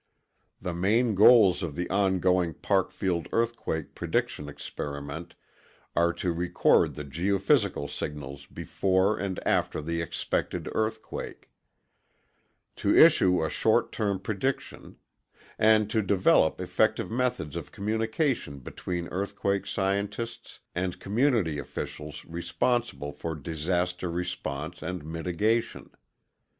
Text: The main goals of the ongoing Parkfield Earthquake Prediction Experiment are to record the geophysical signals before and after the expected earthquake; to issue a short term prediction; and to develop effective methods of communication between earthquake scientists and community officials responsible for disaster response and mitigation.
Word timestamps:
The 0.59 0.73
main 0.73 1.13
goals 1.13 1.61
of 1.61 1.75
the 1.75 1.87
ongoing 1.91 2.55
Parkfield 2.55 3.27
Earthquake 3.31 3.93
Prediction 3.93 4.49
Experiment 4.49 5.35
are 5.95 6.11
to 6.13 6.31
record 6.33 6.95
the 6.95 7.03
geophysical 7.05 7.87
signals 7.87 8.47
before 8.47 9.19
and 9.19 9.37
after 9.47 9.79
the 9.79 10.01
expected 10.01 10.67
earthquake; 10.73 11.51
to 12.77 12.97
issue 12.97 13.45
a 13.45 13.49
short 13.51 13.91
term 13.91 14.19
prediction; 14.19 14.97
and 15.59 15.87
to 15.91 16.01
develop 16.01 16.59
effective 16.59 17.11
methods 17.11 17.55
of 17.55 17.71
communication 17.71 18.57
between 18.57 19.07
earthquake 19.09 19.67
scientists 19.67 20.61
and 20.73 20.99
community 20.99 21.59
officials 21.59 22.25
responsible 22.25 23.11
for 23.11 23.35
disaster 23.35 24.09
response 24.09 24.81
and 24.81 25.05
mitigation. 25.05 25.91